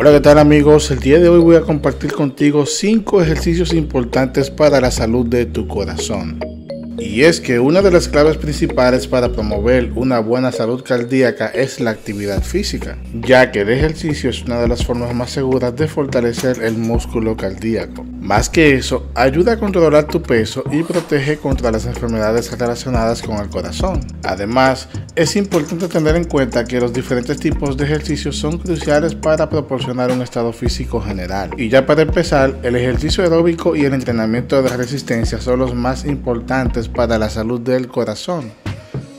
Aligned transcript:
Hola, 0.00 0.12
¿qué 0.12 0.20
tal 0.20 0.38
amigos? 0.38 0.92
El 0.92 1.00
día 1.00 1.18
de 1.18 1.28
hoy 1.28 1.40
voy 1.40 1.56
a 1.56 1.62
compartir 1.62 2.12
contigo 2.12 2.66
5 2.66 3.20
ejercicios 3.20 3.74
importantes 3.74 4.48
para 4.48 4.80
la 4.80 4.92
salud 4.92 5.26
de 5.26 5.44
tu 5.44 5.66
corazón. 5.66 6.38
Y 7.00 7.22
es 7.22 7.40
que 7.40 7.58
una 7.58 7.82
de 7.82 7.90
las 7.90 8.06
claves 8.06 8.36
principales 8.36 9.08
para 9.08 9.32
promover 9.32 9.90
una 9.96 10.20
buena 10.20 10.52
salud 10.52 10.84
cardíaca 10.84 11.48
es 11.48 11.80
la 11.80 11.90
actividad 11.90 12.44
física, 12.44 12.96
ya 13.12 13.50
que 13.50 13.62
el 13.62 13.70
ejercicio 13.70 14.30
es 14.30 14.44
una 14.44 14.60
de 14.60 14.68
las 14.68 14.86
formas 14.86 15.12
más 15.16 15.30
seguras 15.30 15.74
de 15.74 15.88
fortalecer 15.88 16.62
el 16.62 16.78
músculo 16.78 17.36
cardíaco. 17.36 18.06
Más 18.20 18.48
que 18.48 18.74
eso, 18.74 19.06
ayuda 19.14 19.52
a 19.52 19.58
controlar 19.58 20.06
tu 20.06 20.20
peso 20.20 20.64
y 20.72 20.82
protege 20.82 21.38
contra 21.38 21.70
las 21.70 21.86
enfermedades 21.86 22.50
relacionadas 22.58 23.22
con 23.22 23.36
el 23.38 23.48
corazón. 23.48 24.00
Además, 24.24 24.88
es 25.14 25.36
importante 25.36 25.88
tener 25.88 26.16
en 26.16 26.24
cuenta 26.24 26.64
que 26.64 26.80
los 26.80 26.92
diferentes 26.92 27.38
tipos 27.38 27.76
de 27.76 27.84
ejercicios 27.84 28.36
son 28.36 28.58
cruciales 28.58 29.14
para 29.14 29.48
proporcionar 29.48 30.10
un 30.10 30.20
estado 30.20 30.52
físico 30.52 31.00
general. 31.00 31.50
Y 31.56 31.68
ya 31.68 31.86
para 31.86 32.02
empezar, 32.02 32.58
el 32.64 32.76
ejercicio 32.76 33.22
aeróbico 33.22 33.76
y 33.76 33.84
el 33.84 33.94
entrenamiento 33.94 34.62
de 34.62 34.76
resistencia 34.76 35.40
son 35.40 35.60
los 35.60 35.74
más 35.74 36.04
importantes 36.04 36.88
para 36.88 37.18
la 37.18 37.30
salud 37.30 37.60
del 37.60 37.88
corazón. 37.88 38.52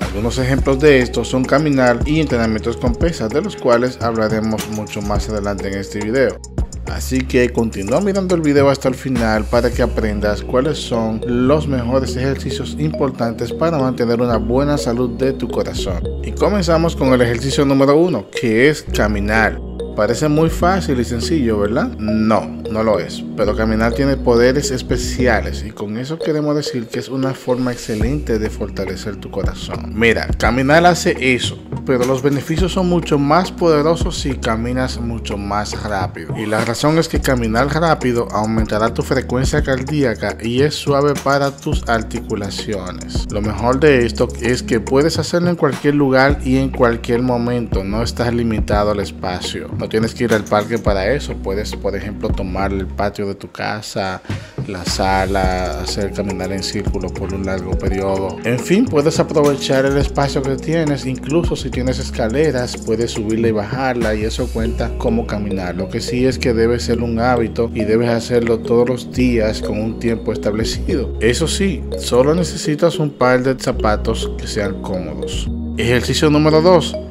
Algunos 0.00 0.38
ejemplos 0.38 0.80
de 0.80 1.00
esto 1.00 1.24
son 1.24 1.44
caminar 1.44 2.00
y 2.06 2.20
entrenamientos 2.20 2.78
con 2.78 2.94
pesas, 2.94 3.28
de 3.28 3.42
los 3.42 3.54
cuales 3.54 3.98
hablaremos 4.00 4.66
mucho 4.70 5.02
más 5.02 5.28
adelante 5.28 5.68
en 5.68 5.78
este 5.78 5.98
video. 5.98 6.55
Así 6.92 7.18
que 7.20 7.50
continúa 7.50 8.00
mirando 8.00 8.34
el 8.34 8.40
video 8.40 8.70
hasta 8.70 8.88
el 8.88 8.94
final 8.94 9.44
para 9.44 9.70
que 9.70 9.82
aprendas 9.82 10.42
cuáles 10.42 10.78
son 10.78 11.20
los 11.26 11.68
mejores 11.68 12.16
ejercicios 12.16 12.76
importantes 12.78 13.52
para 13.52 13.78
mantener 13.78 14.20
una 14.20 14.36
buena 14.36 14.78
salud 14.78 15.10
de 15.18 15.32
tu 15.32 15.48
corazón. 15.48 16.02
Y 16.22 16.32
comenzamos 16.32 16.96
con 16.96 17.12
el 17.12 17.20
ejercicio 17.20 17.64
número 17.64 17.96
uno, 17.96 18.26
que 18.30 18.68
es 18.68 18.82
caminar. 18.82 19.60
Parece 19.96 20.28
muy 20.28 20.50
fácil 20.50 21.00
y 21.00 21.04
sencillo, 21.04 21.58
¿verdad? 21.58 21.88
No, 21.98 22.62
no 22.76 22.82
lo 22.82 23.00
es. 23.00 23.24
Pero 23.36 23.56
caminar 23.56 23.94
tiene 23.94 24.16
poderes 24.16 24.70
especiales 24.70 25.64
y 25.66 25.70
con 25.70 25.96
eso 25.96 26.18
queremos 26.18 26.54
decir 26.54 26.86
que 26.86 26.98
es 26.98 27.08
una 27.08 27.32
forma 27.34 27.72
excelente 27.72 28.38
de 28.38 28.50
fortalecer 28.50 29.16
tu 29.16 29.30
corazón. 29.30 29.92
Mira, 29.94 30.28
caminar 30.38 30.84
hace 30.84 31.34
eso, 31.34 31.58
pero 31.86 32.04
los 32.04 32.22
beneficios 32.22 32.72
son 32.72 32.88
mucho 32.88 33.18
más 33.18 33.50
poderosos 33.50 34.18
si 34.18 34.34
caminas 34.34 35.00
mucho 35.00 35.38
más 35.38 35.82
rápido. 35.82 36.36
Y 36.36 36.46
la 36.46 36.64
razón 36.64 36.98
es 36.98 37.08
que 37.08 37.20
caminar 37.20 37.68
rápido 37.74 38.28
aumentará 38.30 38.92
tu 38.92 39.02
frecuencia 39.02 39.62
cardíaca 39.62 40.36
y 40.42 40.62
es 40.62 40.74
suave 40.74 41.14
para 41.24 41.50
tus 41.50 41.88
articulaciones. 41.88 43.26
Lo 43.32 43.40
mejor 43.40 43.80
de 43.80 44.04
esto 44.04 44.28
es 44.40 44.62
que 44.62 44.80
puedes 44.80 45.18
hacerlo 45.18 45.48
en 45.48 45.56
cualquier 45.56 45.94
lugar 45.94 46.40
y 46.44 46.58
en 46.58 46.70
cualquier 46.70 47.22
momento, 47.22 47.84
no 47.84 48.02
estás 48.02 48.34
limitado 48.34 48.90
al 48.90 49.00
espacio 49.00 49.68
tienes 49.88 50.14
que 50.14 50.24
ir 50.24 50.34
al 50.34 50.44
parque 50.44 50.78
para 50.78 51.10
eso. 51.12 51.34
Puedes, 51.34 51.74
por 51.74 51.96
ejemplo, 51.96 52.28
tomar 52.28 52.65
el 52.72 52.86
patio 52.86 53.26
de 53.26 53.34
tu 53.34 53.50
casa, 53.50 54.20
la 54.66 54.84
sala, 54.84 55.80
hacer 55.80 56.12
caminar 56.12 56.52
en 56.52 56.62
círculo 56.62 57.08
por 57.08 57.32
un 57.32 57.46
largo 57.46 57.72
periodo. 57.78 58.36
En 58.44 58.58
fin, 58.58 58.84
puedes 58.86 59.18
aprovechar 59.20 59.86
el 59.86 59.96
espacio 59.96 60.42
que 60.42 60.56
tienes. 60.56 61.06
Incluso 61.06 61.56
si 61.56 61.70
tienes 61.70 61.98
escaleras, 61.98 62.76
puedes 62.76 63.12
subirla 63.12 63.48
y 63.48 63.52
bajarla 63.52 64.14
y 64.14 64.24
eso 64.24 64.48
cuenta 64.48 64.90
como 64.98 65.26
caminar. 65.26 65.76
Lo 65.76 65.88
que 65.88 66.00
sí 66.00 66.26
es 66.26 66.38
que 66.38 66.52
debe 66.52 66.80
ser 66.80 67.02
un 67.02 67.18
hábito 67.20 67.70
y 67.74 67.84
debes 67.84 68.10
hacerlo 68.10 68.58
todos 68.58 68.88
los 68.88 69.12
días 69.12 69.62
con 69.62 69.80
un 69.80 69.98
tiempo 69.98 70.32
establecido. 70.32 71.16
Eso 71.20 71.46
sí, 71.48 71.82
solo 71.98 72.34
necesitas 72.34 72.98
un 72.98 73.10
par 73.10 73.42
de 73.42 73.56
zapatos 73.58 74.30
que 74.38 74.46
sean 74.46 74.82
cómodos. 74.82 75.48
Ejercicio 75.76 76.30
número 76.30 76.62
2 76.62 77.05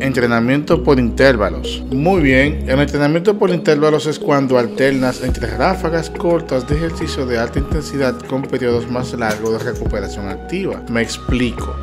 Entrenamiento 0.00 0.82
por 0.84 0.98
intervalos. 0.98 1.82
Muy 1.90 2.22
bien, 2.22 2.64
el 2.68 2.78
entrenamiento 2.78 3.38
por 3.38 3.50
intervalos 3.50 4.06
es 4.06 4.18
cuando 4.18 4.58
alternas 4.58 5.22
entre 5.22 5.46
ráfagas 5.56 6.10
cortas 6.10 6.68
de 6.68 6.76
ejercicio 6.76 7.26
de 7.26 7.38
alta 7.38 7.58
intensidad 7.58 8.18
con 8.26 8.42
periodos 8.42 8.90
más 8.90 9.12
largos 9.14 9.52
de 9.52 9.72
recuperación 9.72 10.28
activa. 10.28 10.82
Me 10.90 11.02
explico. 11.02 11.74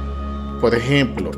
Por 0.61 0.73
ejemplo, 0.73 1.31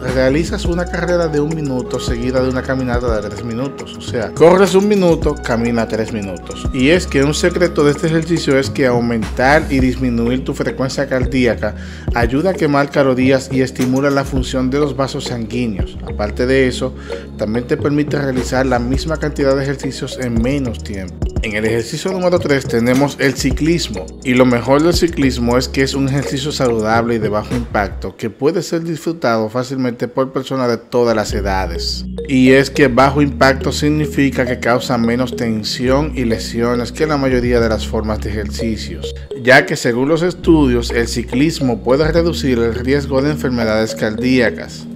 realizas 0.00 0.64
una 0.64 0.84
carrera 0.86 1.28
de 1.28 1.40
un 1.40 1.54
minuto 1.54 2.00
seguida 2.00 2.42
de 2.42 2.48
una 2.48 2.62
caminata 2.62 3.20
de 3.20 3.28
tres 3.28 3.44
minutos. 3.44 3.96
O 3.96 4.00
sea, 4.00 4.30
corres 4.32 4.74
un 4.74 4.88
minuto, 4.88 5.34
camina 5.34 5.86
tres 5.86 6.12
minutos. 6.12 6.68
Y 6.72 6.90
es 6.90 7.06
que 7.06 7.22
un 7.22 7.34
secreto 7.34 7.84
de 7.84 7.92
este 7.92 8.06
ejercicio 8.06 8.58
es 8.58 8.70
que 8.70 8.86
aumentar 8.86 9.64
y 9.70 9.80
disminuir 9.80 10.44
tu 10.44 10.54
frecuencia 10.54 11.08
cardíaca 11.08 11.74
ayuda 12.14 12.50
a 12.50 12.54
quemar 12.54 12.90
calorías 12.90 13.50
y 13.52 13.62
estimula 13.62 14.10
la 14.10 14.24
función 14.24 14.70
de 14.70 14.78
los 14.78 14.96
vasos 14.96 15.24
sanguíneos. 15.24 15.98
Aparte 16.06 16.46
de 16.46 16.66
eso, 16.66 16.94
también 17.36 17.66
te 17.66 17.76
permite 17.76 18.20
realizar 18.20 18.66
la 18.66 18.78
misma 18.78 19.18
cantidad 19.18 19.54
de 19.56 19.62
ejercicios 19.62 20.18
en 20.20 20.40
menos 20.40 20.82
tiempo. 20.82 21.29
En 21.42 21.54
el 21.54 21.64
ejercicio 21.64 22.12
número 22.12 22.38
3 22.38 22.66
tenemos 22.66 23.16
el 23.18 23.34
ciclismo 23.34 24.04
y 24.24 24.34
lo 24.34 24.44
mejor 24.44 24.82
del 24.82 24.92
ciclismo 24.92 25.56
es 25.56 25.68
que 25.68 25.82
es 25.82 25.94
un 25.94 26.06
ejercicio 26.06 26.52
saludable 26.52 27.14
y 27.14 27.18
de 27.18 27.30
bajo 27.30 27.56
impacto 27.56 28.14
que 28.14 28.28
puede 28.28 28.62
ser 28.62 28.82
disfrutado 28.82 29.48
fácilmente 29.48 30.06
por 30.06 30.34
personas 30.34 30.68
de 30.68 30.76
todas 30.76 31.16
las 31.16 31.32
edades. 31.32 32.04
Y 32.28 32.50
es 32.50 32.68
que 32.68 32.88
bajo 32.88 33.22
impacto 33.22 33.72
significa 33.72 34.44
que 34.44 34.60
causa 34.60 34.98
menos 34.98 35.34
tensión 35.34 36.12
y 36.14 36.26
lesiones 36.26 36.92
que 36.92 37.06
la 37.06 37.16
mayoría 37.16 37.58
de 37.58 37.70
las 37.70 37.86
formas 37.86 38.20
de 38.20 38.28
ejercicios, 38.28 39.14
ya 39.42 39.64
que 39.64 39.76
según 39.76 40.10
los 40.10 40.22
estudios 40.22 40.90
el 40.90 41.08
ciclismo 41.08 41.82
puede 41.82 42.12
reducir 42.12 42.58
el 42.58 42.74
riesgo 42.74 43.22
de 43.22 43.30
enfermedades 43.30 43.94
cardíacas. 43.94 44.86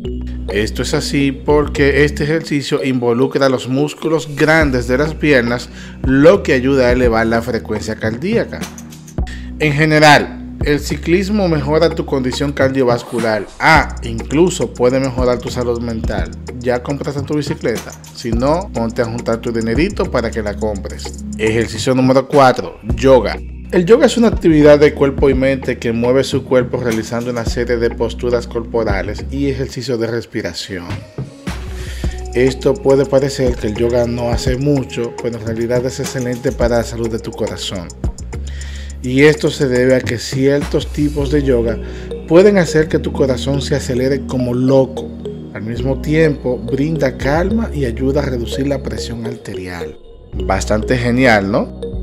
Esto 0.49 0.83
es 0.83 0.95
así 0.95 1.33
porque 1.33 2.05
este 2.05 2.25
ejercicio 2.25 2.85
involucra 2.85 3.49
los 3.49 3.69
músculos 3.69 4.29
grandes 4.37 4.87
de 4.87 4.99
las 4.99 5.15
piernas, 5.15 5.69
lo 6.05 6.43
que 6.43 6.53
ayuda 6.53 6.87
a 6.87 6.93
elevar 6.93 7.27
la 7.27 7.43
frecuencia 7.43 7.97
cardíaca. 7.97 8.61
En 9.59 9.73
general, 9.73 10.45
el 10.65 10.81
ciclismo 10.81 11.49
mejora 11.49 11.91
tu 11.91 12.07
condición 12.07 12.53
cardiovascular. 12.53 13.47
Ah, 13.59 13.97
incluso 14.03 14.73
puede 14.73 15.01
mejorar 15.01 15.39
tu 15.39 15.51
salud 15.51 15.81
mental. 15.81 16.31
¿Ya 16.59 16.83
compraste 16.83 17.23
tu 17.23 17.35
bicicleta? 17.35 17.93
Si 18.15 18.31
no, 18.31 18.71
ponte 18.73 19.03
a 19.03 19.07
juntar 19.07 19.39
tu 19.39 19.53
dinerito 19.53 20.11
para 20.11 20.31
que 20.31 20.43
la 20.43 20.57
compres. 20.57 21.25
Ejercicio 21.39 21.95
número 21.95 22.27
4. 22.27 22.81
Yoga. 22.97 23.37
El 23.75 23.87
yoga 23.87 24.07
es 24.07 24.17
una 24.17 24.29
actividad 24.29 24.79
de 24.79 24.95
cuerpo 24.95 25.29
y 25.29 25.35
mente 25.35 25.79
que 25.79 25.91
mueve 25.91 26.23
su 26.23 26.45
cuerpo 26.45 26.77
realizando 26.77 27.33
una 27.33 27.45
serie 27.45 27.77
de 27.77 27.91
posturas 27.91 28.47
corporales 28.47 29.25
y 29.33 29.49
ejercicios 29.49 29.99
de 29.99 30.07
respiración. 30.07 30.87
Esto 32.35 32.75
puede 32.75 33.05
parecer 33.05 33.57
que 33.57 33.67
el 33.67 33.75
yoga 33.75 34.07
no 34.07 34.29
hace 34.29 34.57
mucho, 34.59 35.13
pero 35.21 35.39
en 35.39 35.45
realidad 35.45 35.85
es 35.85 35.99
excelente 35.99 36.53
para 36.53 36.77
la 36.77 36.85
salud 36.85 37.11
de 37.11 37.19
tu 37.19 37.33
corazón. 37.33 37.89
Y 39.03 39.23
esto 39.23 39.51
se 39.51 39.67
debe 39.67 39.97
a 39.97 40.01
que 40.01 40.19
ciertos 40.19 40.93
tipos 40.93 41.33
de 41.33 41.43
yoga 41.43 41.77
pueden 42.29 42.59
hacer 42.59 42.87
que 42.87 43.01
tu 43.01 43.11
corazón 43.11 43.61
se 43.61 43.75
acelere 43.75 44.25
como 44.29 44.55
loco. 44.55 45.11
Al 45.53 45.63
mismo 45.63 46.01
tiempo, 46.01 46.59
brinda 46.59 47.17
calma 47.17 47.71
y 47.75 47.87
ayuda 47.87 48.21
a 48.21 48.27
reducir 48.27 48.69
la 48.69 48.85
presión 48.85 49.27
arterial. 49.27 49.99
Bastante 50.33 50.97
genial, 50.97 51.51
¿no? 51.51 51.94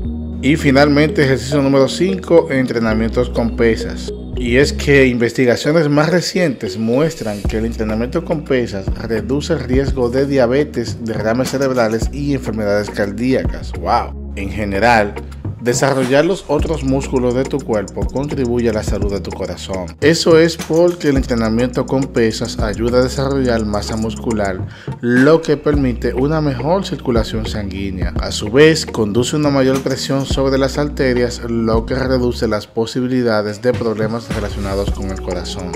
Y 0.44 0.56
finalmente, 0.56 1.22
ejercicio 1.22 1.62
número 1.62 1.86
5, 1.86 2.50
entrenamientos 2.50 3.30
con 3.30 3.54
pesas. 3.54 4.12
Y 4.36 4.56
es 4.56 4.72
que 4.72 5.06
investigaciones 5.06 5.88
más 5.88 6.10
recientes 6.10 6.76
muestran 6.76 7.40
que 7.42 7.58
el 7.58 7.64
entrenamiento 7.64 8.24
con 8.24 8.42
pesas 8.42 8.86
reduce 9.06 9.52
el 9.52 9.60
riesgo 9.60 10.10
de 10.10 10.26
diabetes, 10.26 11.04
derrames 11.04 11.50
cerebrales 11.50 12.10
y 12.12 12.34
enfermedades 12.34 12.90
cardíacas. 12.90 13.70
¡Wow! 13.78 14.32
En 14.34 14.50
general, 14.50 15.14
Desarrollar 15.62 16.24
los 16.24 16.44
otros 16.48 16.82
músculos 16.82 17.34
de 17.34 17.44
tu 17.44 17.60
cuerpo 17.60 18.04
contribuye 18.04 18.70
a 18.70 18.72
la 18.72 18.82
salud 18.82 19.12
de 19.12 19.20
tu 19.20 19.30
corazón. 19.30 19.86
Eso 20.00 20.36
es 20.36 20.56
porque 20.56 21.10
el 21.10 21.16
entrenamiento 21.16 21.86
con 21.86 22.08
pesas 22.08 22.58
ayuda 22.58 22.98
a 22.98 23.02
desarrollar 23.04 23.64
masa 23.64 23.94
muscular, 23.94 24.58
lo 25.00 25.40
que 25.40 25.56
permite 25.56 26.14
una 26.14 26.40
mejor 26.40 26.84
circulación 26.84 27.46
sanguínea. 27.46 28.12
A 28.20 28.32
su 28.32 28.50
vez, 28.50 28.84
conduce 28.84 29.36
una 29.36 29.50
mayor 29.50 29.80
presión 29.82 30.26
sobre 30.26 30.58
las 30.58 30.78
arterias, 30.78 31.40
lo 31.48 31.86
que 31.86 31.94
reduce 31.94 32.48
las 32.48 32.66
posibilidades 32.66 33.62
de 33.62 33.72
problemas 33.72 34.34
relacionados 34.34 34.90
con 34.90 35.10
el 35.10 35.22
corazón. 35.22 35.70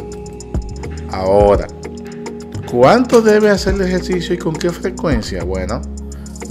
Ahora, 1.12 1.69
¿cuánto 2.69 3.23
debe 3.23 3.50
hacer 3.50 3.75
el 3.75 3.83
ejercicio 3.83 4.35
y 4.35 4.38
con 4.38 4.55
qué 4.55 4.73
frecuencia? 4.73 5.44
Bueno, 5.44 5.81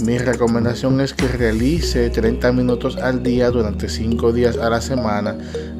mi 0.00 0.18
recomendación 0.18 1.00
es 1.00 1.14
que 1.14 1.28
realice 1.28 2.10
30 2.10 2.52
minutos 2.52 2.96
al 2.96 3.22
día 3.22 3.50
durante 3.50 3.88
5 3.88 4.32
días 4.32 4.56
a 4.58 4.70
la 4.70 4.80
semana 4.80 5.36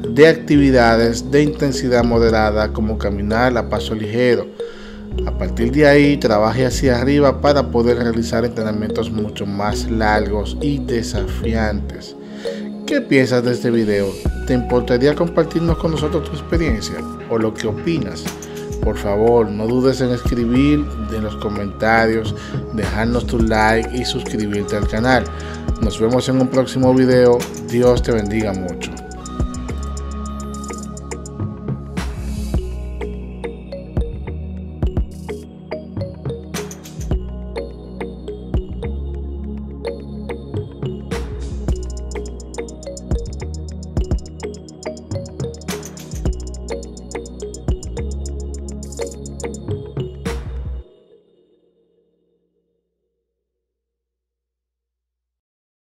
de 0.07 0.27
actividades 0.27 1.29
de 1.31 1.43
intensidad 1.43 2.03
moderada 2.03 2.73
como 2.73 2.97
caminar 2.97 3.57
a 3.57 3.69
paso 3.69 3.95
ligero. 3.95 4.47
A 5.25 5.37
partir 5.37 5.71
de 5.71 5.87
ahí, 5.87 6.17
trabaje 6.17 6.65
hacia 6.65 6.99
arriba 6.99 7.41
para 7.41 7.71
poder 7.71 7.97
realizar 7.97 8.45
entrenamientos 8.45 9.11
mucho 9.11 9.45
más 9.45 9.89
largos 9.89 10.57
y 10.61 10.79
desafiantes. 10.79 12.15
¿Qué 12.85 13.01
piensas 13.01 13.43
de 13.43 13.53
este 13.53 13.71
video? 13.71 14.07
¿Te 14.45 14.53
importaría 14.53 15.15
compartirnos 15.15 15.77
con 15.77 15.91
nosotros 15.91 16.29
tu 16.29 16.37
experiencia 16.37 16.95
o 17.29 17.37
lo 17.37 17.53
que 17.53 17.67
opinas? 17.67 18.23
Por 18.87 18.97
favor 18.97 19.49
no 19.49 19.67
dudes 19.67 19.99
en 19.99 20.11
escribir 20.11 20.85
en 21.11 21.21
los 21.21 21.35
comentarios, 21.35 22.33
dejarnos 22.71 23.27
tu 23.27 23.37
like 23.37 23.89
y 23.93 24.05
suscribirte 24.05 24.77
al 24.77 24.87
canal. 24.87 25.25
Nos 25.81 25.99
vemos 25.99 26.29
en 26.29 26.39
un 26.39 26.47
próximo 26.47 26.93
video. 26.93 27.37
Dios 27.69 28.01
te 28.01 28.13
bendiga 28.13 28.53
mucho. 28.53 29.06